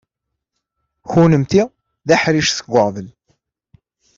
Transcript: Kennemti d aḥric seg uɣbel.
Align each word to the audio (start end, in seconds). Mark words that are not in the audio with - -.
Kennemti 1.11 1.63
d 2.07 2.09
aḥric 2.15 2.49
seg 2.51 2.67
uɣbel. 2.79 3.07